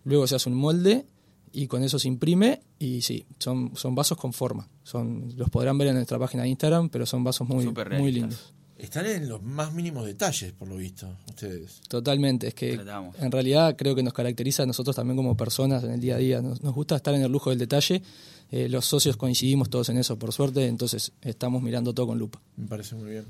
luego 0.05 0.27
se 0.29 0.37
hace 0.37 0.49
un 0.49 0.55
molde 0.55 1.07
y 1.53 1.67
con 1.67 1.83
eso 1.83 1.99
se 1.99 2.07
imprime 2.07 2.61
y 2.79 3.01
sí, 3.03 3.27
son, 3.39 3.73
son 3.75 3.95
vasos 3.95 4.17
con 4.19 4.33
forma. 4.33 4.69
Son, 4.85 5.33
los 5.37 5.51
podrán 5.51 5.77
ver 5.79 5.89
en 5.89 5.95
nuestra 5.95 6.19
página 6.19 6.45
de 6.45 6.51
Instagram, 6.51 6.91
pero 6.91 7.07
son 7.07 7.25
vasos 7.25 7.49
muy, 7.49 7.67
muy 7.99 8.13
lindos. 8.13 8.53
Están 8.79 9.07
en 9.07 9.29
los 9.29 9.43
más 9.43 9.73
mínimos 9.73 10.05
detalles, 10.07 10.53
por 10.53 10.69
lo 10.69 10.77
visto, 10.77 11.09
ustedes. 11.29 11.81
Totalmente, 11.89 12.49
es 12.49 12.55
que 12.55 12.75
Tratamos. 12.75 13.17
en 13.19 13.33
realidad 13.33 13.75
creo 13.77 13.95
que 13.95 14.03
nos 14.03 14.13
caracteriza 14.13 14.65
a 14.65 14.67
nosotros 14.67 14.95
también 14.95 15.17
como 15.17 15.37
personas 15.37 15.83
en 15.85 15.93
el 15.93 16.01
día 16.01 16.17
a 16.17 16.19
día. 16.19 16.43
Nos, 16.43 16.63
nos 16.63 16.75
gusta 16.75 16.97
estar 16.97 17.15
en 17.15 17.23
el 17.23 17.33
lujo 17.33 17.51
del 17.51 17.59
detalle. 17.59 18.03
Eh, 18.51 18.69
los 18.69 18.85
socios 18.85 19.17
coincidimos 19.17 19.71
todos 19.71 19.89
en 19.89 19.97
eso, 19.99 20.19
por 20.19 20.33
suerte, 20.33 20.67
entonces 20.67 21.13
estamos 21.23 21.63
mirando 21.63 21.95
todo 21.95 22.07
con 22.09 22.19
lupa. 22.19 22.41
Me 22.57 22.67
parece 22.67 22.95
muy 22.95 23.11
bien. 23.11 23.25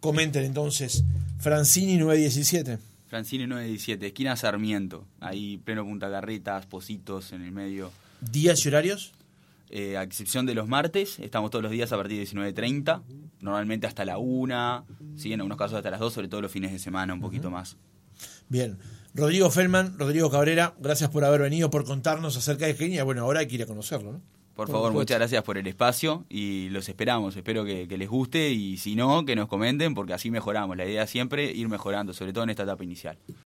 Comenten 0.00 0.44
entonces, 0.44 1.04
Francini 1.38 1.96
917. 1.98 2.78
Francine 3.08 3.46
917, 3.46 4.06
esquina 4.08 4.36
Sarmiento. 4.36 5.04
Ahí 5.20 5.58
pleno 5.58 5.84
Punta 5.84 6.10
Carretas, 6.10 6.66
Positos 6.66 7.32
en 7.32 7.42
el 7.42 7.52
medio. 7.52 7.92
¿Días 8.20 8.64
y 8.64 8.68
horarios? 8.68 9.12
Eh, 9.70 9.96
a 9.96 10.02
excepción 10.02 10.46
de 10.46 10.54
los 10.54 10.68
martes, 10.68 11.18
estamos 11.18 11.50
todos 11.50 11.62
los 11.62 11.72
días 11.72 11.92
a 11.92 11.96
partir 11.96 12.18
de 12.18 12.24
19.30, 12.24 13.02
normalmente 13.40 13.86
hasta 13.86 14.04
la 14.04 14.18
1, 14.18 14.86
sí, 15.16 15.32
en 15.32 15.40
algunos 15.40 15.58
casos 15.58 15.76
hasta 15.76 15.90
las 15.90 16.00
2, 16.00 16.12
sobre 16.12 16.28
todo 16.28 16.40
los 16.40 16.52
fines 16.52 16.72
de 16.72 16.78
semana, 16.78 17.14
un 17.14 17.20
poquito 17.20 17.50
más. 17.50 17.76
Bien. 18.48 18.78
Rodrigo 19.14 19.50
Feldman, 19.50 19.98
Rodrigo 19.98 20.30
Cabrera, 20.30 20.74
gracias 20.78 21.10
por 21.10 21.24
haber 21.24 21.40
venido, 21.40 21.70
por 21.70 21.84
contarnos 21.84 22.36
acerca 22.36 22.66
de 22.66 22.76
Kenia. 22.76 23.02
Bueno, 23.02 23.22
ahora 23.22 23.40
hay 23.40 23.46
que 23.46 23.56
ir 23.56 23.62
a 23.62 23.66
conocerlo, 23.66 24.12
¿no? 24.12 24.22
Por 24.54 24.70
favor, 24.70 24.90
muchas 24.92 25.18
gracias 25.18 25.42
por 25.42 25.58
el 25.58 25.66
espacio 25.66 26.24
y 26.30 26.70
los 26.70 26.88
esperamos. 26.88 27.36
Espero 27.36 27.66
que, 27.66 27.86
que 27.86 27.98
les 27.98 28.08
guste 28.08 28.52
y 28.52 28.78
si 28.78 28.96
no, 28.96 29.26
que 29.26 29.36
nos 29.36 29.48
comenten 29.48 29.94
porque 29.94 30.14
así 30.14 30.30
mejoramos. 30.30 30.78
La 30.78 30.86
idea 30.86 31.02
es 31.02 31.10
siempre 31.10 31.52
ir 31.52 31.68
mejorando, 31.68 32.14
sobre 32.14 32.32
todo 32.32 32.44
en 32.44 32.50
esta 32.50 32.62
etapa 32.62 32.82
inicial. 32.82 33.18